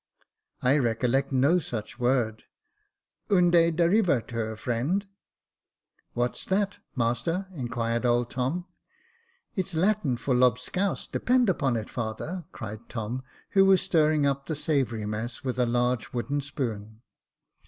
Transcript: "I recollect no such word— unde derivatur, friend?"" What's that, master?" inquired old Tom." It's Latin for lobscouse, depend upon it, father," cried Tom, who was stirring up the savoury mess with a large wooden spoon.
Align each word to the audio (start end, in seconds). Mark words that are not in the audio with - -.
"I 0.63 0.79
recollect 0.79 1.31
no 1.31 1.59
such 1.59 1.99
word— 1.99 2.45
unde 3.29 3.53
derivatur, 3.77 4.57
friend?"" 4.57 5.05
What's 6.13 6.43
that, 6.45 6.79
master?" 6.95 7.45
inquired 7.53 8.03
old 8.03 8.31
Tom." 8.31 8.65
It's 9.55 9.75
Latin 9.75 10.17
for 10.17 10.33
lobscouse, 10.33 11.05
depend 11.05 11.49
upon 11.51 11.75
it, 11.75 11.87
father," 11.87 12.45
cried 12.51 12.89
Tom, 12.89 13.21
who 13.51 13.63
was 13.63 13.79
stirring 13.83 14.25
up 14.25 14.47
the 14.47 14.55
savoury 14.55 15.05
mess 15.05 15.43
with 15.43 15.59
a 15.59 15.67
large 15.67 16.13
wooden 16.13 16.41
spoon. 16.41 17.03